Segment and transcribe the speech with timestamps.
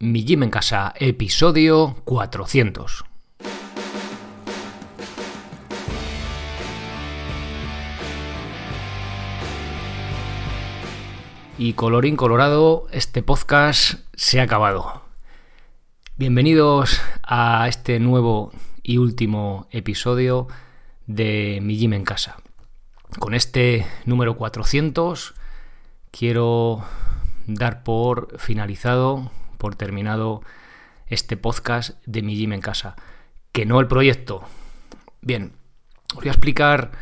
[0.00, 3.04] Mi Gym en Casa, episodio 400.
[11.58, 15.02] Y colorín colorado, este podcast se ha acabado.
[16.16, 18.52] Bienvenidos a este nuevo
[18.84, 20.46] y último episodio
[21.08, 22.36] de Mi Gym en Casa.
[23.18, 25.34] Con este número 400
[26.12, 26.84] quiero
[27.48, 30.42] dar por finalizado por terminado
[31.06, 32.96] este podcast de mi gym en casa,
[33.52, 34.42] que no el proyecto.
[35.20, 35.52] Bien,
[36.10, 36.92] os voy a explicar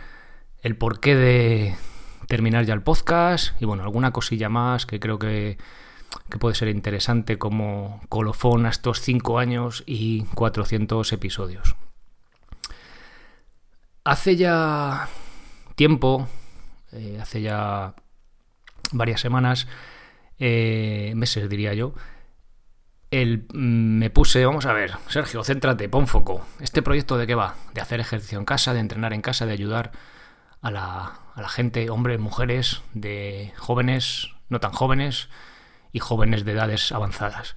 [0.62, 1.76] el porqué de
[2.26, 5.58] terminar ya el podcast y bueno, alguna cosilla más que creo que,
[6.28, 11.76] que puede ser interesante como colofón a estos 5 años y 400 episodios.
[14.04, 15.08] Hace ya
[15.74, 16.28] tiempo,
[16.92, 17.94] eh, hace ya
[18.92, 19.66] varias semanas,
[20.38, 21.94] eh, meses diría yo,
[23.10, 26.46] el, mm, me puse, vamos a ver, Sergio, céntrate, pon foco.
[26.60, 27.54] ¿Este proyecto de qué va?
[27.74, 29.92] De hacer ejercicio en casa, de entrenar en casa, de ayudar
[30.62, 35.28] a la, a la gente, hombres, mujeres, de jóvenes, no tan jóvenes
[35.92, 37.56] y jóvenes de edades avanzadas.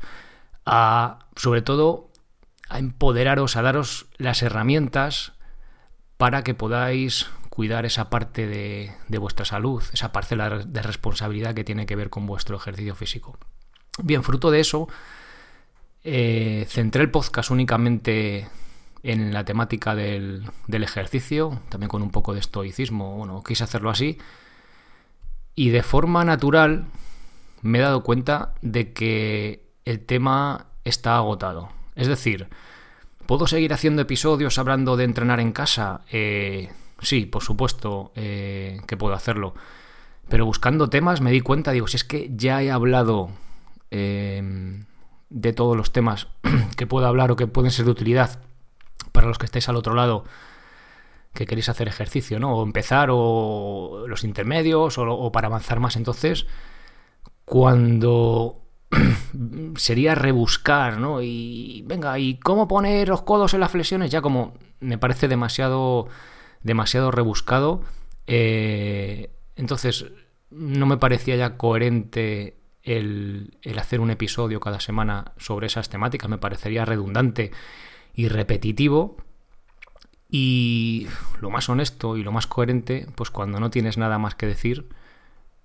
[0.65, 2.09] A, sobre todo,
[2.69, 5.33] a empoderaros, a daros las herramientas
[6.17, 11.63] para que podáis cuidar esa parte de, de vuestra salud, esa parcela de responsabilidad que
[11.63, 13.37] tiene que ver con vuestro ejercicio físico.
[14.01, 14.87] Bien, fruto de eso,
[16.03, 18.47] eh, centré el podcast únicamente
[19.03, 24.17] en la temática del, ejercicio, también con un poco de estoicismo, bueno, quise hacerlo así,
[25.55, 26.85] y de forma natural
[27.61, 31.69] me he dado cuenta de que el tema está agotado.
[31.95, 32.47] Es decir,
[33.25, 36.01] ¿puedo seguir haciendo episodios hablando de entrenar en casa?
[36.11, 36.69] Eh,
[37.01, 39.53] sí, por supuesto eh, que puedo hacerlo.
[40.29, 43.31] Pero buscando temas me di cuenta, digo, si es que ya he hablado
[43.91, 44.83] eh,
[45.29, 46.27] de todos los temas
[46.77, 48.41] que pueda hablar o que pueden ser de utilidad
[49.11, 50.23] para los que estéis al otro lado
[51.33, 52.55] que queréis hacer ejercicio, ¿no?
[52.55, 55.95] O empezar o los intermedios o, para avanzar más.
[55.95, 56.47] Entonces,
[57.45, 58.61] cuando
[59.75, 61.21] sería rebuscar, ¿no?
[61.21, 64.11] Y venga, ¿y cómo poner los codos en las flexiones?
[64.11, 66.07] Ya como me parece demasiado,
[66.63, 67.81] demasiado rebuscado.
[68.27, 70.07] Eh, entonces,
[70.49, 76.29] no me parecía ya coherente el, hacer un episodio cada semana sobre esas temáticas.
[76.29, 77.51] Me parecería redundante
[78.13, 79.17] y repetitivo.
[80.31, 81.07] Y
[81.41, 84.89] lo más honesto y lo más coherente, pues cuando no tienes nada más que decir,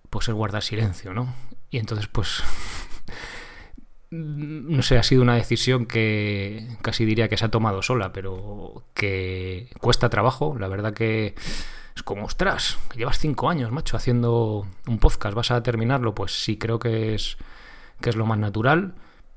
[0.08, 1.34] pues es guardar silencio, ¿no?
[1.70, 2.42] Y entonces, pues,
[4.10, 8.84] no sé, ha sido una decisión que casi diría que se ha tomado sola, pero
[8.94, 10.56] que cuesta trabajo.
[10.58, 11.34] La verdad que
[11.96, 16.58] es como, ostras, llevas cinco años, macho, haciendo un podcast, vas a terminarlo, pues sí,
[16.58, 17.36] creo que es,
[18.00, 18.94] que es lo más natural.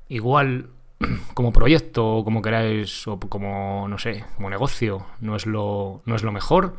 [0.08, 0.70] Igual,
[1.34, 6.16] como proyecto, o como queráis, o como, no sé, como negocio, no es lo, no
[6.16, 6.76] es lo mejor.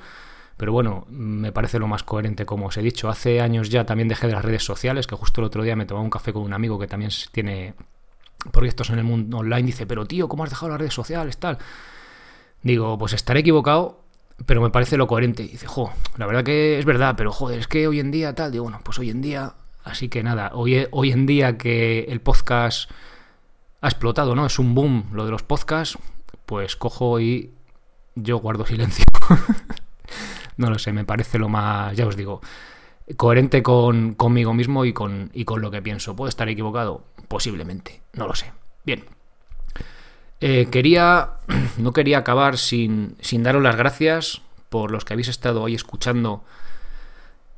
[0.58, 3.08] Pero bueno, me parece lo más coherente, como os he dicho.
[3.08, 5.86] Hace años ya también dejé de las redes sociales, que justo el otro día me
[5.86, 7.76] tomaba un café con un amigo que también tiene
[8.52, 9.64] proyectos en el mundo online.
[9.64, 11.38] Dice, pero tío, ¿cómo has dejado las redes sociales?
[11.38, 11.60] Tal.
[12.62, 14.04] Digo, pues estaré equivocado,
[14.46, 15.44] pero me parece lo coherente.
[15.44, 18.52] Dice, jo, la verdad que es verdad, pero joder, es que hoy en día tal.
[18.52, 19.54] Digo, bueno, pues hoy en día.
[19.84, 22.92] Así que nada, hoy, hoy en día que el podcast
[23.82, 24.46] ha explotado, ¿no?
[24.46, 25.98] Es un boom lo de los podcasts,
[26.46, 27.54] pues cojo y
[28.16, 29.06] yo guardo silencio.
[30.58, 32.42] no lo sé, me parece lo más, ya os digo,
[33.16, 36.16] coherente con, conmigo mismo y con, y con lo que pienso.
[36.16, 37.06] ¿Puedo estar equivocado?
[37.28, 38.52] Posiblemente, no lo sé.
[38.86, 39.19] Bien.
[40.42, 41.32] Eh, quería,
[41.78, 46.44] no quería acabar sin, sin daros las gracias por los que habéis estado ahí escuchando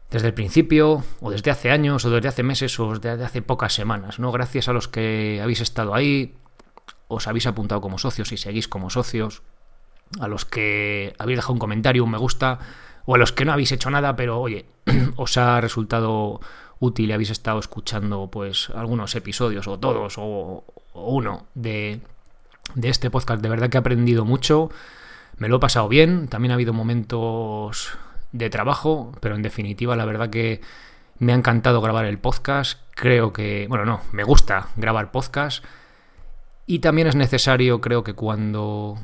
[0.09, 3.73] desde el principio, o desde hace años, o desde hace meses, o desde hace pocas
[3.73, 4.31] semanas, ¿no?
[4.31, 6.35] Gracias a los que habéis estado ahí,
[7.07, 9.41] os habéis apuntado como socios y seguís como socios,
[10.19, 12.59] a los que habéis dejado un comentario, un me gusta,
[13.05, 14.65] o a los que no habéis hecho nada, pero oye,
[15.15, 16.41] os ha resultado
[16.79, 22.01] útil y habéis estado escuchando pues algunos episodios o todos o uno de,
[22.75, 23.41] de, este podcast.
[23.41, 24.69] De verdad que he aprendido mucho,
[25.37, 27.97] me lo he pasado bien, también ha habido momentos
[28.31, 30.61] de trabajo, pero en definitiva la verdad que
[31.19, 32.79] me ha encantado grabar el podcast.
[32.95, 35.63] Creo que, bueno, no, me gusta grabar podcast.
[36.65, 38.97] Y también es necesario, creo que cuando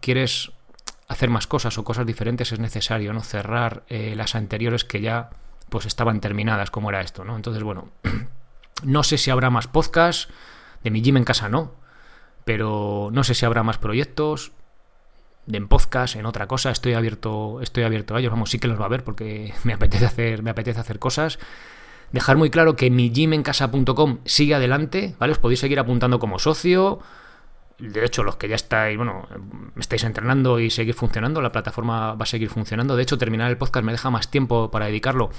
[0.00, 0.52] quieres
[1.08, 5.30] hacer más cosas o cosas diferentes es necesario no cerrar eh, las anteriores que ya
[5.68, 7.90] pues estaban terminadas como era esto no entonces bueno
[8.82, 10.28] no sé si habrá más podcasts
[10.82, 11.74] de mi gym en casa no
[12.44, 14.52] pero no sé si habrá más proyectos
[15.50, 18.80] en podcast en otra cosa estoy abierto estoy abierto a ellos vamos sí que los
[18.80, 21.38] va a ver porque me apetece hacer me apetece hacer cosas
[22.12, 25.32] Dejar muy claro que mi gymencasa.com sigue adelante, ¿vale?
[25.32, 27.00] Os podéis seguir apuntando como socio.
[27.90, 29.26] De hecho, los que ya estáis, bueno,
[29.76, 32.94] estáis entrenando y seguir funcionando, la plataforma va a seguir funcionando.
[32.94, 35.30] De hecho, terminar el podcast me deja más tiempo para dedicarlo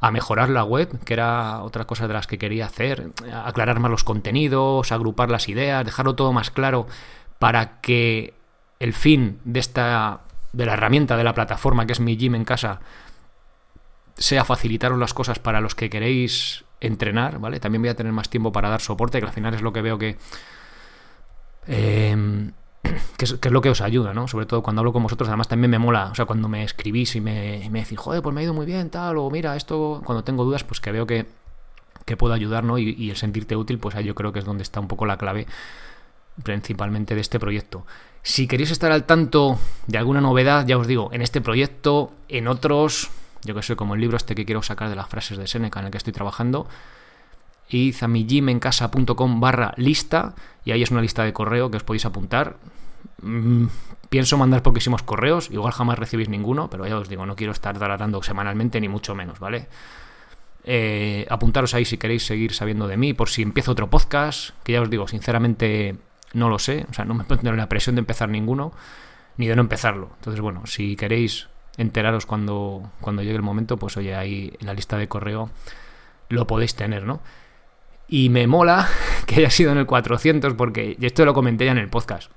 [0.00, 3.90] a mejorar la web, que era otra cosa de las que quería hacer, aclarar más
[3.90, 6.86] los contenidos, agrupar las ideas, dejarlo todo más claro
[7.40, 8.34] para que
[8.78, 10.20] el fin de esta
[10.52, 12.80] de la herramienta de la plataforma que es mi gym en casa
[14.16, 17.58] sea facilitaros las cosas para los que queréis entrenar, ¿vale?
[17.58, 19.82] También voy a tener más tiempo para dar soporte, que al final es lo que
[19.82, 20.16] veo que
[21.74, 22.50] eh,
[23.16, 24.28] que es, lo que os ayuda, ¿no?
[24.28, 27.16] Sobre todo cuando hablo con vosotros, además también me mola, o sea, cuando me escribís
[27.16, 30.24] y me, decís, joder, pues me ha ido muy bien, tal, o mira, esto, cuando
[30.24, 31.26] tengo dudas, pues que veo que,
[32.04, 32.78] que puedo ayudar, ¿no?
[32.78, 35.16] Y, el sentirte útil, pues ahí yo creo que es donde está un poco la
[35.16, 35.46] clave
[36.42, 37.84] principalmente de este proyecto.
[38.22, 42.46] Si queréis estar al tanto de alguna novedad, ya os digo, en este proyecto, en
[42.46, 43.10] otros,
[43.42, 45.80] yo que sé, como el libro este que quiero sacar de las frases de Seneca
[45.80, 46.68] en el que estoy trabajando,
[47.68, 50.34] y zamijimencasa.com barra lista
[50.64, 52.56] y ahí es una lista de correo que os podéis apuntar.
[53.22, 53.66] Mm,
[54.08, 57.78] pienso mandar poquísimos correos, igual jamás recibís ninguno, pero ya os digo, no quiero estar
[57.78, 59.68] tratando semanalmente ni mucho menos, ¿vale?
[60.64, 64.72] Eh, apuntaros ahí si queréis seguir sabiendo de mí, por si empiezo otro podcast, que
[64.72, 65.96] ya os digo, sinceramente
[66.34, 68.72] no lo sé, o sea, no me pongo la presión de empezar ninguno,
[69.36, 70.10] ni de no empezarlo.
[70.16, 71.48] Entonces, bueno, si queréis
[71.78, 75.48] enteraros cuando, cuando llegue el momento, pues oye, ahí en la lista de correo
[76.28, 77.20] lo podéis tener, ¿no?
[78.08, 78.88] Y me mola
[79.26, 82.30] que haya sido en el 400 porque esto lo comenté ya en el podcast.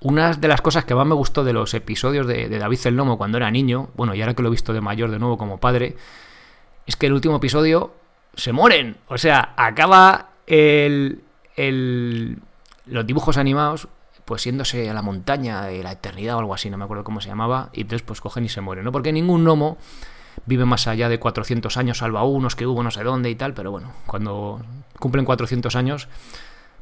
[0.00, 3.18] Una de las cosas que más me gustó de los episodios de, David el Lomo
[3.18, 5.60] cuando era niño, bueno, y ahora que lo he visto de mayor de nuevo como
[5.60, 5.96] padre,
[6.86, 7.92] es que el último episodio
[8.34, 8.96] se mueren.
[9.08, 11.22] O sea, acaba el,
[11.54, 12.38] el,
[12.86, 13.88] los dibujos animados
[14.30, 17.20] pues yéndose a la montaña de la eternidad o algo así, no me acuerdo cómo
[17.20, 18.92] se llamaba, y entonces pues cogen y se mueren, ¿no?
[18.92, 19.76] Porque ningún gnomo
[20.46, 23.34] vive más allá de 400 años, salvo a unos que hubo no sé dónde y
[23.34, 24.60] tal, pero bueno, cuando
[24.98, 26.08] cumplen 400 años,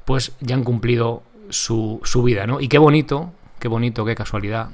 [0.04, 2.60] pues ya han cumplido su, su vida, ¿no?
[2.60, 4.68] Y qué bonito, qué bonito, qué casualidad.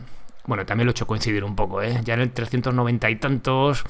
[0.46, 2.00] Bueno, también lo he hecho coincidir un poco, ¿eh?
[2.04, 3.84] Ya en el 390 y tantos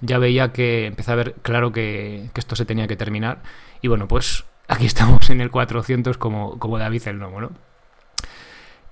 [0.00, 3.42] ya veía que empecé a ver claro que, que, esto se tenía que terminar.
[3.82, 7.50] Y bueno, pues aquí estamos en el 400 como, como David el Nomo, ¿no?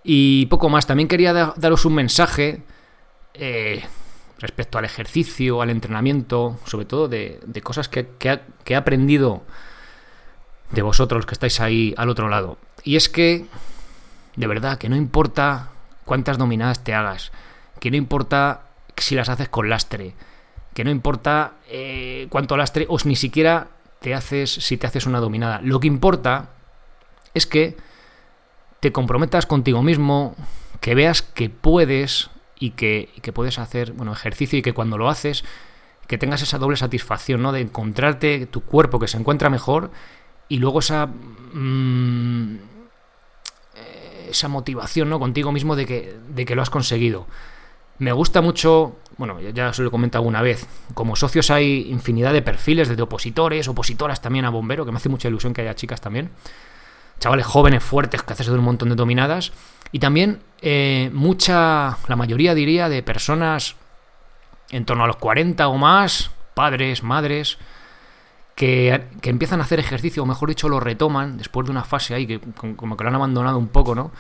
[0.05, 2.63] Y poco más, también quería daros un mensaje
[3.35, 3.85] eh,
[4.43, 8.09] respecto al ejercicio, al entrenamiento, sobre todo de, cosas que,
[8.67, 9.43] he aprendido
[10.73, 12.59] de vosotros que estáis ahí al otro lado.
[12.83, 13.47] Y es que,
[14.35, 15.71] de verdad, que no importa
[16.05, 17.31] cuántas dominadas te hagas,
[17.79, 18.63] que no importa
[18.97, 20.15] si las haces con lastre,
[20.75, 23.69] que no importa eh, cuánto lastre o ni siquiera
[24.01, 25.61] te haces si te haces una dominada.
[25.63, 26.51] Lo que importa
[27.33, 27.77] es que
[28.81, 30.35] te comprometas contigo mismo,
[30.81, 32.31] que veas que puedes
[32.63, 35.43] y que, puedes hacer bueno, ejercicio y que cuando lo haces,
[36.07, 37.51] que tengas esa doble satisfacción, ¿no?
[37.51, 39.91] De encontrarte tu cuerpo que se encuentra mejor
[40.49, 41.07] y luego esa...
[41.07, 42.57] Mm,
[44.29, 45.21] esa motivación ¿no?
[45.21, 47.27] contigo mismo de que, de que lo has conseguido.
[47.99, 52.33] Me gusta mucho, bueno, ya os lo he comentado una vez, como socios hay infinidad
[52.33, 55.75] de perfiles de opositores, opositoras también a bombero, que me hace mucha ilusión que haya
[55.75, 56.31] chicas también,
[57.21, 59.53] chavales jóvenes, fuertes, que hacen un montón de dominadas,
[59.93, 63.77] y también eh, mucha, la mayoría diría, de personas
[64.71, 67.59] en torno a los 40 o más, padres, madres,
[68.55, 72.27] que, empiezan a hacer ejercicio, o mejor dicho, lo retoman después de una fase ahí
[72.27, 72.41] que
[72.77, 74.13] como que lo han abandonado un poco, ¿no?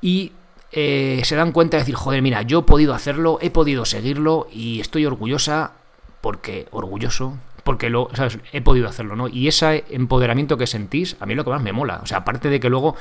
[0.00, 0.32] Y
[0.72, 4.48] eh, se dan cuenta de decir, joder, mira, yo he podido hacerlo, he podido seguirlo
[4.52, 5.72] y estoy orgullosa
[6.20, 8.38] porque, orgulloso, porque lo, ¿sabes?
[8.52, 9.28] he podido hacerlo, ¿no?
[9.28, 12.00] Y ese empoderamiento que sentís, a mí lo que más me mola.
[12.02, 12.96] O sea, aparte de que luego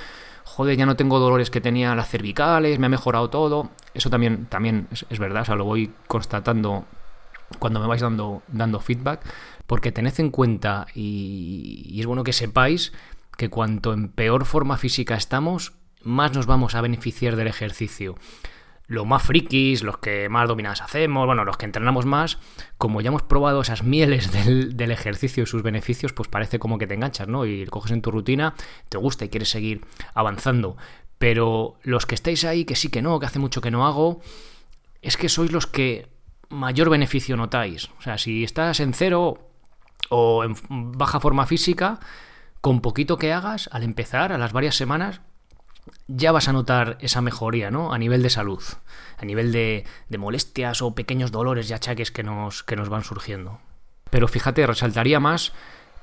[0.46, 3.72] joder, ya no tengo dolores que tenía las cervicales, me ha mejorado todo.
[3.94, 6.86] Eso también, también es, verdad, o sea, lo voy constatando
[7.60, 9.22] cuando me vais dando, dando feedback,
[9.68, 12.94] porque tened en cuenta, y, y es bueno que sepáis,
[13.38, 15.74] que cuanto en peor forma física estamos,
[16.04, 18.16] más nos vamos a beneficiar del ejercicio
[18.88, 22.38] los más frikis, los que más dominadas hacemos, bueno, los que entrenamos más,
[22.78, 26.88] como ya hemos probado esas mieles del, ejercicio y sus beneficios, pues parece como que
[26.88, 27.46] te enganchas, ¿no?
[27.46, 28.54] Y coges en tu rutina,
[28.90, 30.78] te gusta y quieres seguir avanzando.
[31.18, 34.22] Pero los que estáis ahí, que sí que no, que hace mucho que no hago,
[35.02, 36.08] es que sois los que
[36.50, 37.90] mayor beneficio notáis.
[37.98, 39.50] O sea, si estás en cero
[40.10, 40.56] o en
[40.98, 42.00] baja forma física,
[42.62, 45.22] con poquito que hagas, al empezar, a las varias semanas,
[46.08, 47.94] ya vas a notar esa mejoría, ¿no?
[47.94, 48.64] A nivel de salud,
[49.18, 49.86] a nivel de,
[50.18, 53.60] molestias o pequeños dolores y achaques que nos, que nos van surgiendo.
[54.10, 55.54] Pero fíjate, resaltaría más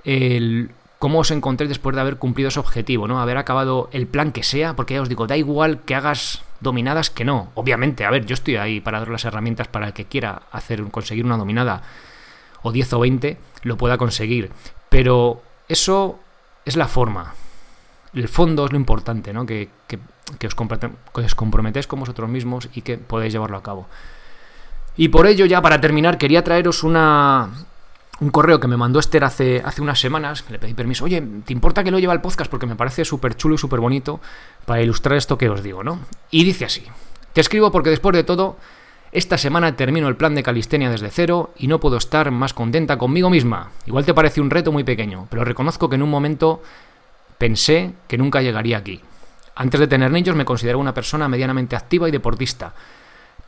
[0.04, 3.20] el cómo os encontré después de haber cumplido ese objetivo, ¿no?
[3.20, 7.10] Haber acabado el plan que sea, porque ya os digo, da igual que hagas dominadas
[7.10, 7.50] que no.
[7.54, 10.82] Obviamente, a ver, yo estoy ahí para dar las herramientas para el que quiera hacer,
[10.90, 11.82] conseguir una dominada
[12.62, 14.50] o 10 o 20 lo pueda conseguir.
[14.88, 16.20] Pero eso
[16.64, 17.34] es la forma.
[18.14, 19.46] El fondo es lo importante, ¿no?
[19.46, 19.96] Que, que,
[20.46, 23.86] os, que os comprometéis con vosotros mismos y que podéis llevarlo a cabo.
[24.96, 27.48] Y por ello, ya para terminar, quería traeros una,
[28.20, 31.52] un correo que me mandó Esther hace, hace unas semanas, le pedí permiso, oye, ¿te
[31.52, 32.50] importa que lo lleve al podcast?
[32.50, 34.20] Porque me parece súper chulo y súper bonito
[34.66, 35.98] para ilustrar esto que os digo, ¿no?
[36.30, 36.84] Y dice así,
[37.32, 38.58] te escribo porque después de todo,
[39.12, 42.98] esta semana termino el plan de calistenia desde cero y no puedo estar más contenta
[42.98, 43.70] conmigo misma.
[43.86, 46.62] Igual te parece un reto muy pequeño, pero reconozco que en un momento
[47.42, 49.00] pensé que nunca llegaría aquí.
[49.56, 52.72] Antes de tener niños me considero una persona medianamente activa y deportista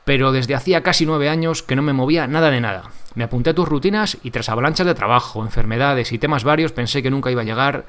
[0.04, 2.90] pero desde hacía casi nueve años que no me movía nada de nada.
[3.14, 7.04] Me apunté a tus rutinas y tras avalanchas de trabajo, enfermedades y temas varios pensé
[7.04, 7.84] que nunca iba a llegar,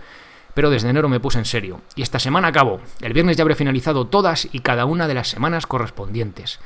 [0.54, 1.82] pero desde enero me puse en serio.
[1.96, 2.80] Y esta semana acabo.
[3.02, 6.60] El viernes ya habré finalizado todas y cada una de las semanas correspondientes.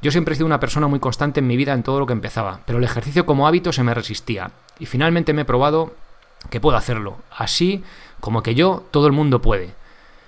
[0.00, 2.14] Yo siempre he sido una persona muy constante en mi vida en todo lo que
[2.14, 4.50] empezaba, pero el ejercicio como hábito se me resistía.
[4.80, 5.92] Y finalmente me he probado
[6.50, 7.18] que puedo hacerlo.
[7.30, 7.82] Así
[8.20, 9.74] como que yo, todo el mundo puede.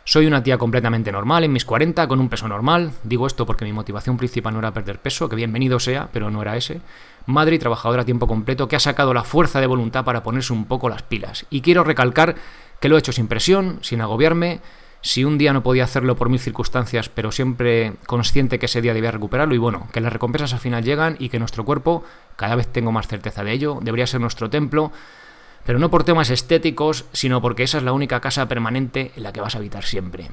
[0.04, 2.92] Soy una tía completamente normal, en mis 40, con un peso normal.
[3.04, 6.42] Digo esto porque mi motivación principal no era perder peso, que bienvenido sea, pero no
[6.42, 6.80] era ese.
[7.26, 10.52] Madre y trabajadora a tiempo completo que ha sacado la fuerza de voluntad para ponerse
[10.52, 11.46] un poco las pilas.
[11.50, 12.34] Y quiero recalcar
[12.80, 14.60] que lo he hecho sin presión, sin agobiarme.
[15.02, 18.94] Si un día no podía hacerlo por mil circunstancias, pero siempre consciente que ese día
[18.94, 22.04] debía recuperarlo y bueno, que las recompensas al final llegan y que nuestro cuerpo,
[22.36, 24.92] cada vez tengo más certeza de ello, debería ser nuestro templo
[25.64, 29.32] pero no por temas estéticos, sino porque esa es la única casa permanente en la
[29.32, 30.28] que vas a habitar siempre.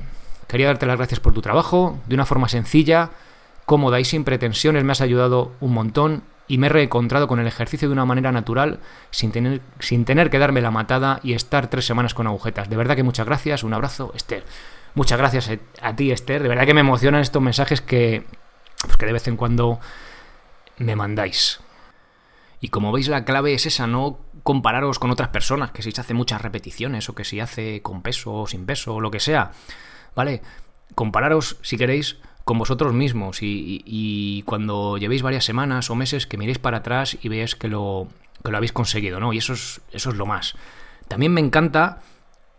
[0.48, 3.12] Quería darte las gracias por tu trabajo, de una forma sencilla,
[3.66, 7.48] cómoda y sin pretensiones me has ayudado un montón y me he reencontrado con el
[7.48, 8.80] ejercicio de una manera natural,
[9.12, 12.70] sin tener, sin tener que darme la matada y estar tres semanas con agujetas.
[12.70, 14.46] De verdad que muchas gracias, un abrazo, Esther.
[14.96, 16.42] Muchas gracias a ti, Esther.
[16.42, 18.24] De verdad que me emocionan estos mensajes que,
[18.82, 19.80] pues que de vez en cuando
[20.78, 21.60] me mandáis.
[22.60, 26.02] Y como veis la clave es esa, no compararos con otras personas, que si se
[26.02, 29.20] hace muchas repeticiones o que si hace con peso o sin peso o lo que
[29.20, 29.52] sea.
[30.16, 30.42] ¿Vale?
[30.96, 36.60] Compararos, si queréis, con vosotros mismos y, cuando llevéis varias semanas o meses que miréis
[36.60, 38.08] para atrás y veáis que lo,
[38.42, 39.34] que lo habéis conseguido, ¿no?
[39.34, 40.56] Y eso es, eso es lo más.
[41.10, 42.00] También me encanta,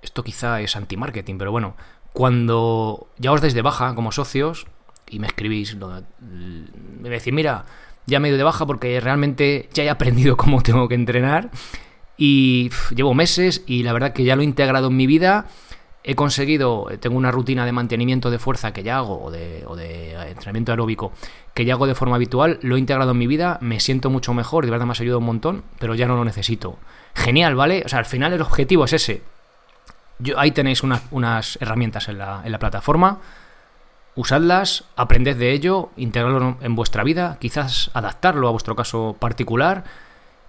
[0.02, 1.74] esto quizá es anti-marketing, pero bueno,
[2.12, 4.66] cuando ya os deis de baja como socios
[5.08, 5.74] y me escribís,
[6.20, 7.64] me decís, mira,
[8.08, 11.50] ya medio de baja porque realmente ya he aprendido cómo tengo que entrenar
[12.16, 15.46] y llevo meses y la verdad que ya lo he integrado en mi vida.
[16.04, 20.30] He conseguido, tengo una rutina de mantenimiento de fuerza que ya hago, o de, de
[20.30, 21.12] entrenamiento aeróbico,
[21.52, 24.32] que ya hago de forma habitual, lo he integrado en mi vida, me siento mucho
[24.32, 26.78] mejor, de verdad me ha ayudado un montón, pero ya no lo necesito.
[27.14, 27.82] Genial, ¿vale?
[27.84, 29.22] O sea, al final el objetivo es ese.
[30.18, 33.18] Yo, ahí tenéis unas herramientas en la, en la plataforma
[34.18, 39.84] usadlas, aprended de ello, integrarlo en vuestra vida, quizás adaptarlo a vuestro caso particular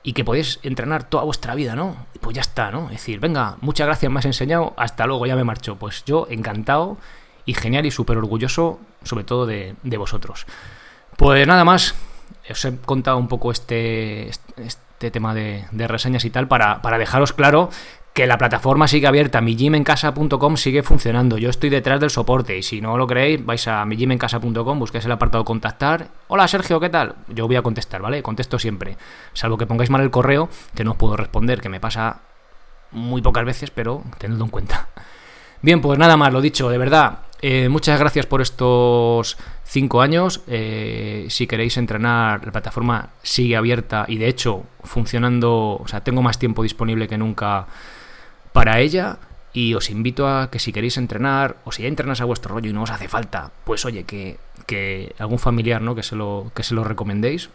[0.01, 1.95] y que podéis entrenar toda vuestra vida, ¿no?
[2.19, 2.85] Pues ya está, ¿no?
[2.85, 5.75] Es decir, venga, muchas gracias, me has enseñado, hasta luego, ya me marcho.
[5.75, 6.97] Pues yo encantado
[7.45, 10.47] y genial y súper orgulloso, sobre todo de, vosotros.
[11.15, 11.93] Pues nada más,
[12.49, 16.97] os he contado un poco este, este tema de, de reseñas y tal para, para
[16.97, 17.69] dejaros claro
[18.19, 22.81] que la plataforma sigue abierta, mijimencasa.com sigue funcionando, yo estoy detrás del soporte y si
[22.81, 26.09] no lo creéis, vais a mijimencasa.com, busquéis el apartado contactar.
[26.27, 27.15] Hola Sergio, ¿qué tal?
[27.29, 28.21] Yo voy a contestar, ¿vale?
[28.21, 28.97] Contesto siempre,
[29.31, 32.19] salvo que pongáis mal el correo, que no os puedo responder, que me pasa
[32.91, 34.89] muy pocas veces, pero tenedlo en cuenta.
[35.61, 40.41] Bien, pues nada más, lo dicho, de verdad, eh, muchas gracias por estos cinco años.
[40.47, 46.21] Eh, si queréis entrenar, la plataforma sigue abierta y de hecho funcionando, o sea, tengo
[46.21, 47.65] más tiempo disponible que nunca
[48.59, 49.19] para ella
[49.53, 52.69] y os invito a que si queréis entrenar o si ya entrenas a vuestro rollo
[52.69, 55.95] y no os hace falta, pues oye, que, que algún familiar, ¿no?
[55.95, 57.49] Que se lo, que se lo recomendéis,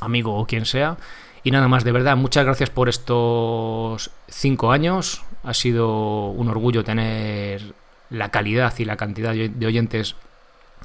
[0.00, 0.96] amigo o quien sea.
[1.42, 5.24] Y nada más, de verdad, muchas gracias por estos cinco años.
[5.42, 7.74] Ha sido un orgullo tener
[8.08, 10.14] la calidad y la cantidad de oyentes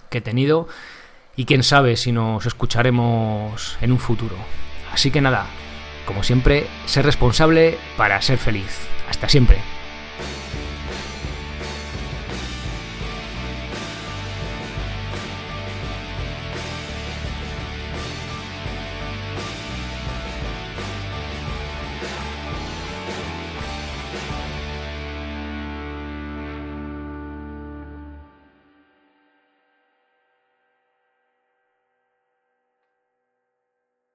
[0.09, 0.67] que he tenido.
[1.35, 4.35] Y quién sabe si nos escucharemos en un futuro.
[4.91, 5.45] Así que nada,
[6.07, 8.87] como siempre, ser responsable para ser feliz.
[9.13, 9.61] Hasta siempre.